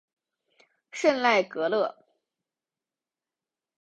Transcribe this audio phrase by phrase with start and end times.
[0.91, 1.95] 圣赖格勒。